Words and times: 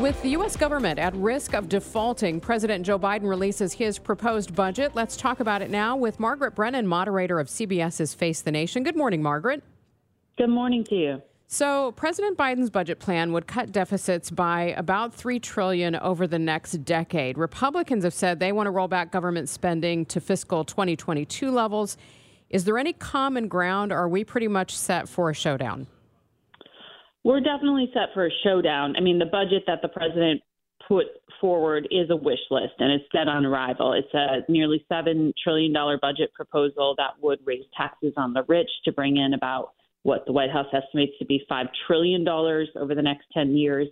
With 0.00 0.22
the 0.22 0.30
U.S. 0.30 0.56
government 0.56 0.98
at 0.98 1.14
risk 1.14 1.52
of 1.52 1.68
defaulting, 1.68 2.40
President 2.40 2.86
Joe 2.86 2.98
Biden 2.98 3.28
releases 3.28 3.74
his 3.74 3.98
proposed 3.98 4.54
budget. 4.54 4.92
Let's 4.94 5.14
talk 5.14 5.40
about 5.40 5.60
it 5.60 5.68
now 5.68 5.94
with 5.94 6.18
Margaret 6.18 6.54
Brennan, 6.54 6.86
moderator 6.86 7.38
of 7.38 7.48
CBS's 7.48 8.14
Face 8.14 8.40
the 8.40 8.50
Nation. 8.50 8.82
Good 8.82 8.96
morning, 8.96 9.22
Margaret. 9.22 9.62
Good 10.38 10.48
morning 10.48 10.84
to 10.84 10.94
you. 10.94 11.22
So, 11.48 11.92
President 11.92 12.38
Biden's 12.38 12.70
budget 12.70 12.98
plan 12.98 13.34
would 13.34 13.46
cut 13.46 13.72
deficits 13.72 14.30
by 14.30 14.74
about 14.78 15.12
3 15.12 15.38
trillion 15.38 15.94
over 15.96 16.26
the 16.26 16.38
next 16.38 16.82
decade. 16.86 17.36
Republicans 17.36 18.02
have 18.04 18.14
said 18.14 18.40
they 18.40 18.52
want 18.52 18.68
to 18.68 18.70
roll 18.70 18.88
back 18.88 19.12
government 19.12 19.50
spending 19.50 20.06
to 20.06 20.18
fiscal 20.18 20.64
2022 20.64 21.50
levels. 21.50 21.98
Is 22.48 22.64
there 22.64 22.78
any 22.78 22.94
common 22.94 23.48
ground 23.48 23.92
or 23.92 23.98
are 23.98 24.08
we 24.08 24.24
pretty 24.24 24.48
much 24.48 24.74
set 24.74 25.10
for 25.10 25.28
a 25.28 25.34
showdown? 25.34 25.88
We're 27.24 27.40
definitely 27.40 27.90
set 27.92 28.14
for 28.14 28.26
a 28.26 28.30
showdown. 28.44 28.94
I 28.96 29.00
mean, 29.00 29.18
the 29.18 29.26
budget 29.26 29.64
that 29.66 29.82
the 29.82 29.88
president 29.88 30.42
put 30.88 31.06
forward 31.40 31.86
is 31.90 32.10
a 32.10 32.16
wish 32.16 32.40
list 32.50 32.74
and 32.78 32.90
it's 32.90 33.04
set 33.12 33.28
on 33.28 33.44
arrival. 33.44 33.92
It's 33.92 34.12
a 34.14 34.50
nearly 34.50 34.84
$7 34.90 35.32
trillion 35.42 35.72
budget 36.00 36.32
proposal 36.34 36.94
that 36.96 37.12
would 37.20 37.38
raise 37.44 37.64
taxes 37.76 38.14
on 38.16 38.32
the 38.32 38.42
rich 38.48 38.70
to 38.84 38.92
bring 38.92 39.16
in 39.16 39.34
about 39.34 39.72
what 40.02 40.24
the 40.26 40.32
White 40.32 40.50
House 40.50 40.66
estimates 40.72 41.12
to 41.18 41.26
be 41.26 41.44
$5 41.50 41.68
trillion 41.86 42.26
over 42.26 42.94
the 42.94 43.02
next 43.02 43.26
10 43.34 43.56
years 43.56 43.88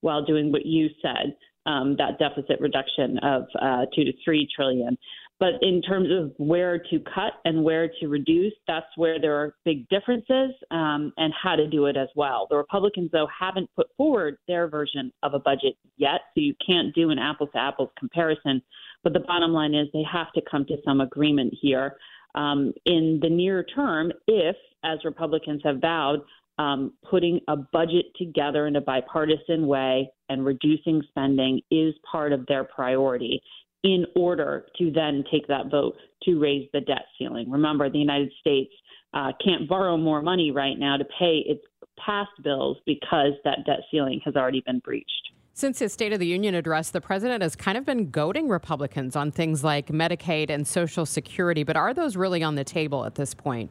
while 0.00 0.24
doing 0.24 0.50
what 0.50 0.66
you 0.66 0.88
said, 1.00 1.36
um, 1.66 1.96
that 1.96 2.18
deficit 2.18 2.60
reduction 2.60 3.18
of 3.22 3.44
uh, 3.60 3.86
2 3.94 4.04
to 4.04 4.12
3 4.24 4.48
trillion. 4.54 4.98
But 5.42 5.54
in 5.60 5.82
terms 5.82 6.08
of 6.12 6.30
where 6.38 6.78
to 6.78 7.00
cut 7.00 7.32
and 7.44 7.64
where 7.64 7.90
to 7.98 8.06
reduce, 8.06 8.52
that's 8.68 8.86
where 8.94 9.20
there 9.20 9.34
are 9.34 9.56
big 9.64 9.88
differences 9.88 10.52
um, 10.70 11.12
and 11.16 11.34
how 11.34 11.56
to 11.56 11.66
do 11.66 11.86
it 11.86 11.96
as 11.96 12.06
well. 12.14 12.46
The 12.48 12.56
Republicans, 12.56 13.10
though, 13.10 13.26
haven't 13.40 13.68
put 13.74 13.88
forward 13.96 14.36
their 14.46 14.68
version 14.68 15.12
of 15.24 15.34
a 15.34 15.40
budget 15.40 15.74
yet, 15.96 16.20
so 16.32 16.42
you 16.42 16.54
can't 16.64 16.94
do 16.94 17.10
an 17.10 17.18
apples 17.18 17.50
to 17.54 17.58
apples 17.58 17.90
comparison. 17.98 18.62
But 19.02 19.14
the 19.14 19.24
bottom 19.26 19.50
line 19.50 19.74
is 19.74 19.88
they 19.92 20.04
have 20.12 20.32
to 20.34 20.42
come 20.48 20.64
to 20.66 20.76
some 20.84 21.00
agreement 21.00 21.54
here 21.60 21.96
um, 22.36 22.72
in 22.86 23.18
the 23.20 23.28
near 23.28 23.64
term 23.64 24.12
if, 24.28 24.54
as 24.84 25.00
Republicans 25.04 25.62
have 25.64 25.80
vowed, 25.80 26.20
um, 26.58 26.92
putting 27.10 27.40
a 27.48 27.56
budget 27.56 28.06
together 28.16 28.68
in 28.68 28.76
a 28.76 28.80
bipartisan 28.80 29.66
way 29.66 30.08
and 30.28 30.46
reducing 30.46 31.02
spending 31.08 31.62
is 31.72 31.94
part 32.08 32.32
of 32.32 32.46
their 32.46 32.62
priority 32.62 33.42
in 33.82 34.06
order 34.14 34.66
to 34.78 34.90
then 34.92 35.24
take 35.30 35.46
that 35.48 35.70
vote 35.70 35.94
to 36.22 36.38
raise 36.38 36.68
the 36.72 36.80
debt 36.80 37.04
ceiling. 37.18 37.50
Remember, 37.50 37.90
the 37.90 37.98
United 37.98 38.32
States 38.40 38.72
uh, 39.14 39.32
can't 39.44 39.68
borrow 39.68 39.96
more 39.96 40.22
money 40.22 40.50
right 40.50 40.78
now 40.78 40.96
to 40.96 41.04
pay 41.18 41.42
its 41.46 41.62
past 42.04 42.30
bills 42.42 42.78
because 42.86 43.32
that 43.44 43.58
debt 43.66 43.80
ceiling 43.90 44.20
has 44.24 44.36
already 44.36 44.62
been 44.64 44.78
breached. 44.78 45.30
Since 45.54 45.80
his 45.80 45.92
State 45.92 46.14
of 46.14 46.18
the 46.18 46.26
Union 46.26 46.54
address, 46.54 46.90
the 46.90 47.00
president 47.00 47.42
has 47.42 47.54
kind 47.54 47.76
of 47.76 47.84
been 47.84 48.10
goading 48.10 48.48
Republicans 48.48 49.14
on 49.16 49.30
things 49.30 49.62
like 49.62 49.88
Medicaid 49.88 50.48
and 50.48 50.66
Social 50.66 51.04
Security, 51.04 51.62
but 51.62 51.76
are 51.76 51.92
those 51.92 52.16
really 52.16 52.42
on 52.42 52.54
the 52.54 52.64
table 52.64 53.04
at 53.04 53.16
this 53.16 53.34
point? 53.34 53.70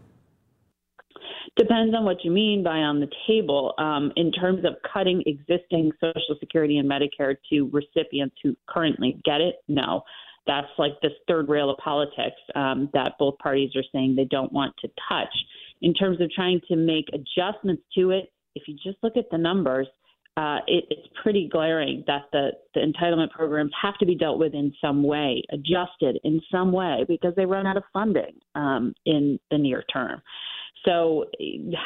Depends 1.57 1.93
on 1.93 2.05
what 2.05 2.23
you 2.23 2.31
mean 2.31 2.63
by 2.63 2.77
on 2.77 2.99
the 2.99 3.09
table. 3.27 3.73
Um, 3.77 4.11
in 4.15 4.31
terms 4.31 4.63
of 4.63 4.75
cutting 4.91 5.21
existing 5.25 5.91
Social 5.99 6.37
Security 6.39 6.77
and 6.77 6.89
Medicare 6.89 7.35
to 7.49 7.69
recipients 7.73 8.35
who 8.41 8.55
currently 8.67 9.19
get 9.25 9.41
it, 9.41 9.55
no. 9.67 10.03
That's 10.47 10.67
like 10.77 10.93
this 11.01 11.11
third 11.27 11.49
rail 11.49 11.69
of 11.69 11.77
politics 11.77 12.37
um, 12.55 12.89
that 12.93 13.13
both 13.19 13.37
parties 13.37 13.75
are 13.75 13.83
saying 13.91 14.15
they 14.15 14.25
don't 14.25 14.51
want 14.51 14.73
to 14.79 14.87
touch. 15.07 15.33
In 15.81 15.93
terms 15.93 16.19
of 16.21 16.31
trying 16.31 16.61
to 16.67 16.75
make 16.75 17.05
adjustments 17.13 17.83
to 17.95 18.11
it, 18.11 18.31
if 18.55 18.63
you 18.67 18.75
just 18.83 18.97
look 19.03 19.17
at 19.17 19.25
the 19.29 19.37
numbers, 19.37 19.87
uh, 20.37 20.59
it, 20.67 20.85
it's 20.89 21.07
pretty 21.21 21.49
glaring 21.51 22.03
that 22.07 22.23
the, 22.31 22.51
the 22.73 22.79
entitlement 22.79 23.29
programs 23.31 23.71
have 23.79 23.97
to 23.97 24.05
be 24.05 24.15
dealt 24.15 24.39
with 24.39 24.53
in 24.53 24.73
some 24.81 25.03
way, 25.03 25.43
adjusted 25.51 26.17
in 26.23 26.41
some 26.49 26.71
way, 26.71 27.05
because 27.07 27.33
they 27.35 27.45
run 27.45 27.67
out 27.67 27.77
of 27.77 27.83
funding 27.91 28.33
um, 28.55 28.93
in 29.05 29.37
the 29.51 29.57
near 29.57 29.83
term. 29.93 30.21
So 30.85 31.25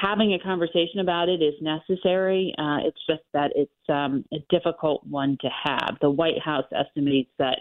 having 0.02 0.34
a 0.34 0.40
conversation 0.40 1.00
about 1.02 1.28
it 1.28 1.42
is 1.42 1.54
necessary. 1.62 2.54
Uh, 2.58 2.80
it's 2.84 3.00
just 3.08 3.24
that 3.34 3.52
it's 3.56 3.72
um, 3.90 4.24
a 4.34 4.38
difficult 4.50 5.06
one 5.06 5.38
to 5.42 5.50
have. 5.66 5.98
The 6.02 6.10
White 6.10 6.40
House 6.44 6.66
estimates 6.72 7.32
that 7.38 7.60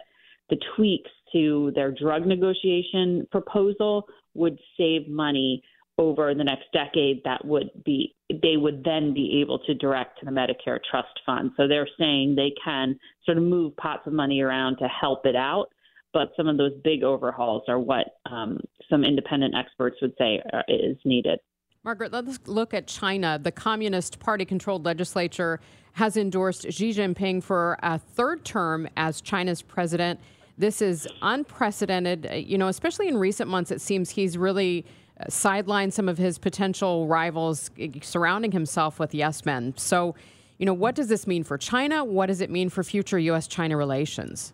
the 0.50 0.56
tweaks 0.76 1.10
to 1.32 1.72
their 1.74 1.90
drug 1.90 2.26
negotiation 2.26 3.26
proposal 3.32 4.04
would 4.34 4.58
save 4.76 5.08
money 5.08 5.62
over 5.96 6.34
the 6.34 6.44
next 6.44 6.64
decade 6.72 7.22
that 7.24 7.44
would 7.44 7.70
be 7.84 8.14
they 8.42 8.56
would 8.56 8.82
then 8.82 9.14
be 9.14 9.40
able 9.40 9.60
to 9.60 9.74
direct 9.74 10.18
to 10.18 10.24
the 10.24 10.30
Medicare 10.30 10.80
trust 10.90 11.20
fund. 11.24 11.52
So 11.56 11.68
they're 11.68 11.88
saying 11.98 12.34
they 12.34 12.52
can 12.64 12.98
sort 13.24 13.38
of 13.38 13.44
move 13.44 13.76
pots 13.76 14.06
of 14.06 14.12
money 14.12 14.40
around 14.40 14.78
to 14.78 14.88
help 14.88 15.24
it 15.24 15.36
out 15.36 15.66
but 16.14 16.30
some 16.36 16.46
of 16.46 16.56
those 16.56 16.72
big 16.82 17.02
overhauls 17.02 17.64
are 17.68 17.78
what 17.78 18.18
um, 18.30 18.58
some 18.88 19.04
independent 19.04 19.54
experts 19.54 19.96
would 20.00 20.14
say 20.16 20.40
uh, 20.52 20.62
is 20.68 20.96
needed. 21.04 21.40
Margaret, 21.82 22.12
let's 22.12 22.38
look 22.46 22.72
at 22.72 22.86
China. 22.86 23.38
The 23.42 23.52
Communist 23.52 24.18
Party 24.20 24.46
controlled 24.46 24.86
legislature 24.86 25.60
has 25.92 26.16
endorsed 26.16 26.72
Xi 26.72 26.90
Jinping 26.90 27.42
for 27.42 27.78
a 27.82 27.98
third 27.98 28.44
term 28.44 28.88
as 28.96 29.20
China's 29.20 29.60
president. 29.60 30.18
This 30.56 30.80
is 30.80 31.06
unprecedented, 31.20 32.28
uh, 32.30 32.34
you 32.34 32.56
know, 32.56 32.68
especially 32.68 33.08
in 33.08 33.18
recent 33.18 33.50
months. 33.50 33.70
It 33.70 33.80
seems 33.80 34.08
he's 34.08 34.38
really 34.38 34.86
uh, 35.20 35.24
sidelined 35.26 35.92
some 35.92 36.08
of 36.08 36.16
his 36.16 36.38
potential 36.38 37.06
rivals, 37.06 37.70
surrounding 38.02 38.52
himself 38.52 38.98
with 38.98 39.14
yes 39.14 39.44
men. 39.44 39.74
So, 39.76 40.14
you 40.58 40.64
know, 40.64 40.74
what 40.74 40.94
does 40.94 41.08
this 41.08 41.26
mean 41.26 41.44
for 41.44 41.58
China? 41.58 42.04
What 42.04 42.26
does 42.26 42.40
it 42.40 42.50
mean 42.50 42.70
for 42.70 42.82
future 42.82 43.18
U.S. 43.18 43.46
China 43.46 43.76
relations? 43.76 44.52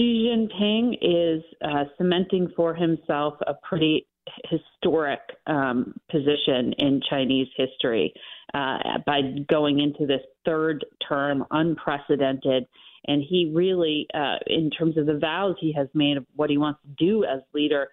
Xi 0.00 0.30
Jinping 0.30 0.96
is 1.02 1.42
uh, 1.62 1.84
cementing 1.98 2.48
for 2.56 2.74
himself 2.74 3.34
a 3.46 3.52
pretty 3.62 4.06
historic 4.48 5.20
um, 5.46 5.94
position 6.10 6.72
in 6.78 7.02
Chinese 7.10 7.48
history 7.54 8.14
uh, 8.54 8.78
by 9.04 9.20
going 9.48 9.80
into 9.80 10.06
this 10.06 10.22
third 10.46 10.86
term, 11.06 11.44
unprecedented. 11.50 12.64
And 13.08 13.22
he 13.28 13.52
really, 13.54 14.06
uh, 14.14 14.36
in 14.46 14.70
terms 14.70 14.96
of 14.96 15.04
the 15.04 15.18
vows 15.18 15.56
he 15.60 15.72
has 15.76 15.88
made 15.92 16.16
of 16.16 16.24
what 16.34 16.48
he 16.48 16.56
wants 16.56 16.80
to 16.82 17.04
do 17.04 17.24
as 17.24 17.40
leader, 17.52 17.88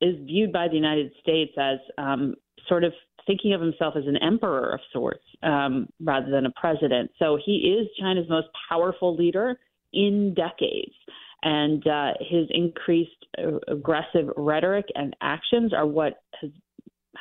is 0.00 0.16
viewed 0.24 0.52
by 0.52 0.66
the 0.66 0.74
United 0.74 1.12
States 1.20 1.52
as 1.56 1.78
um, 1.96 2.34
sort 2.68 2.82
of 2.82 2.92
thinking 3.24 3.54
of 3.54 3.60
himself 3.60 3.94
as 3.96 4.04
an 4.08 4.16
emperor 4.16 4.74
of 4.74 4.80
sorts 4.92 5.22
um, 5.44 5.86
rather 6.00 6.28
than 6.28 6.44
a 6.44 6.52
president. 6.60 7.08
So 7.20 7.38
he 7.44 7.78
is 7.78 7.86
China's 8.00 8.28
most 8.28 8.48
powerful 8.68 9.16
leader 9.16 9.60
in 9.92 10.34
decades 10.34 10.94
and 11.42 11.86
uh, 11.86 12.12
his 12.20 12.46
increased 12.50 13.10
uh, 13.38 13.58
aggressive 13.68 14.28
rhetoric 14.36 14.86
and 14.94 15.14
actions 15.20 15.72
are 15.72 15.86
what 15.86 16.22
has 16.40 16.50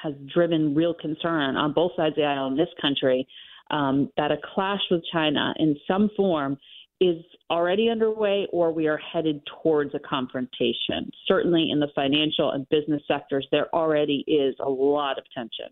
has 0.02 0.14
driven 0.34 0.74
real 0.74 0.94
concern 0.94 1.56
on 1.56 1.74
both 1.74 1.92
sides 1.96 2.14
of 2.14 2.16
the 2.18 2.24
aisle 2.24 2.48
in 2.48 2.58
this 2.58 2.70
country 2.82 3.28
um, 3.72 4.10
that 4.18 4.32
a 4.32 4.38
clash 4.54 4.80
with 4.90 5.02
China 5.12 5.54
in 5.60 5.76
some 5.88 6.10
form 6.16 6.58
is 7.00 7.18
already 7.50 7.90
underway 7.90 8.48
or 8.52 8.72
we 8.72 8.88
are 8.88 8.98
headed 8.98 9.42
towards 9.62 9.94
a 9.96 10.00
confrontation. 10.00 11.10
Certainly 11.28 11.70
in 11.72 11.80
the 11.80 11.88
financial 11.94 12.52
and 12.52 12.68
business 12.70 13.02
sectors, 13.08 13.48
there 13.52 13.74
already 13.76 14.24
is 14.28 14.56
a 14.64 14.70
lot 14.70 15.18
of 15.18 15.24
tension. 15.36 15.68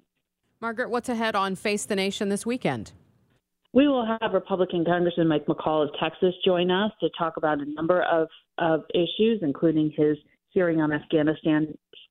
Margaret, 0.59 0.89
what's 0.89 1.07
ahead 1.07 1.35
on 1.35 1.55
Face 1.55 1.85
the 1.85 1.95
Nation 1.95 2.29
this 2.29 2.45
weekend? 2.45 2.91
We 3.71 3.87
will 3.87 4.05
have 4.05 4.33
Republican 4.33 4.83
Congressman 4.83 5.27
Mike 5.27 5.45
McCaul 5.45 5.83
of 5.83 5.89
Texas 5.99 6.33
join 6.43 6.71
us 6.71 6.91
to 7.01 7.09
talk 7.17 7.37
about 7.37 7.59
a 7.59 7.65
number 7.65 8.01
of, 8.01 8.27
of 8.57 8.81
issues, 8.93 9.39
including 9.41 9.93
his 9.95 10.17
hearing 10.49 10.81
on 10.81 10.91
Afghanistan, 10.91 11.67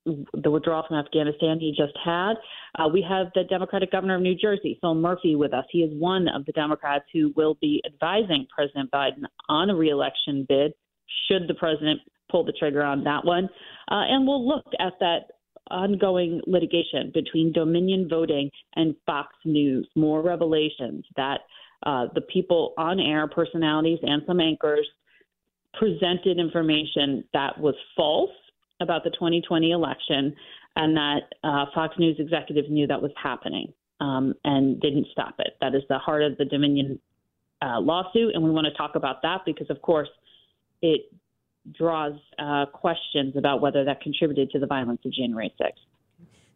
the 0.07 0.51
withdrawal 0.51 0.85
from 0.87 0.99
Afghanistan 0.99 1.59
he 1.59 1.75
just 1.77 1.99
had. 2.05 2.35
Uh, 2.79 2.89
we 2.89 3.05
have 3.07 3.27
the 3.35 3.43
Democratic 3.51 3.91
governor 3.91 4.15
of 4.15 4.23
New 4.23 4.37
Jersey, 4.37 4.79
Phil 4.81 4.95
Murphy, 4.95 5.35
with 5.35 5.53
us. 5.53 5.65
He 5.71 5.81
is 5.81 5.91
one 6.01 6.29
of 6.29 6.47
the 6.47 6.53
Democrats 6.53 7.07
who 7.13 7.33
will 7.37 7.57
be 7.61 7.83
advising 7.85 8.47
President 8.55 8.91
Biden 8.93 9.25
on 9.49 9.71
a 9.71 9.75
reelection 9.75 10.47
bid 10.49 10.73
should 11.27 11.49
the 11.49 11.55
president 11.55 12.01
pull 12.31 12.45
the 12.45 12.53
trigger 12.53 12.85
on 12.85 13.03
that 13.05 13.25
one. 13.25 13.47
Uh, 13.91 14.05
and 14.09 14.27
we'll 14.27 14.47
look 14.47 14.67
at 14.79 14.93
that 15.01 15.23
ongoing 15.71 16.41
litigation 16.47 17.11
between 17.13 17.53
Dominion 17.53 18.09
Voting 18.09 18.51
and 18.77 18.95
Fox 19.07 19.35
News. 19.45 19.89
More 19.95 20.23
revelations 20.23 21.05
that 21.17 21.41
uh, 21.85 22.07
the 22.15 22.23
people 22.23 22.75
on 22.77 23.01
air, 23.01 23.29
personalities, 23.29 23.99
and 24.03 24.23
some 24.27 24.41
anchors 24.41 24.87
presented 25.75 26.39
information 26.39 27.25
that 27.33 27.59
was 27.59 27.75
false 27.97 28.31
about 28.81 29.05
the 29.05 29.11
2020 29.11 29.71
election 29.71 30.35
and 30.77 30.97
that 30.97 31.21
uh, 31.45 31.67
Fox 31.75 31.95
News 31.99 32.17
executives 32.19 32.69
knew 32.71 32.87
that 32.87 33.01
was 33.01 33.11
happening 33.21 33.73
um, 34.01 34.35
and 34.45 34.81
didn't 34.81 35.07
stop 35.13 35.35
it. 35.39 35.57
That 35.61 35.75
is 35.75 35.83
the 35.89 35.99
heart 35.99 36.23
of 36.23 36.37
the 36.39 36.45
Dominion 36.45 36.99
uh, 37.63 37.81
lawsuit, 37.81 38.35
and 38.35 38.43
we 38.43 38.51
want 38.51 38.67
to 38.67 38.75
talk 38.75 38.95
about 38.95 39.23
that 39.23 39.41
because, 39.45 39.69
of 39.71 39.83
course, 39.83 40.09
it 40.83 41.13
draws 41.77 42.15
uh, 42.39 42.67
questions 42.73 43.37
about 43.37 43.61
whether 43.61 43.85
that 43.85 44.01
contributed 44.01 44.51
to 44.51 44.59
the 44.59 44.67
violence 44.67 45.01
of 45.05 45.13
January 45.13 45.53
6th. 45.61 45.73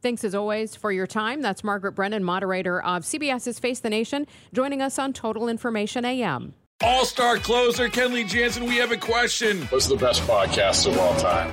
Thanks 0.03 0.25
as 0.25 0.35
always 0.35 0.75
for 0.75 0.91
your 0.91 1.07
time. 1.07 1.43
That's 1.43 1.63
Margaret 1.63 1.93
Brennan, 1.93 2.25
moderator 2.25 2.83
of 2.83 3.05
CBS's 3.05 3.61
Face 3.61 3.81
the 3.81 3.91
Nation, 3.91 4.27
joining 4.53 4.83
us 4.83 4.99
on 4.99 5.13
Total 5.13 5.49
Information 5.49 6.05
AM. 6.05 6.55
All 6.83 7.05
star 7.05 7.37
closer 7.37 7.89
Kenley 7.89 8.27
Jansen, 8.27 8.65
we 8.65 8.77
have 8.77 8.91
a 8.91 8.97
question. 8.97 9.63
What's 9.67 9.87
the 9.87 9.97
best 9.97 10.23
podcast 10.23 10.91
of 10.91 10.99
all 10.99 11.15
time? 11.21 11.53